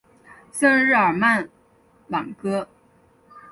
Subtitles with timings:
[0.51, 1.47] 圣日尔曼
[2.07, 2.67] 朗戈。